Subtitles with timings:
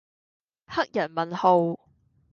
[0.65, 1.77] 黑人問號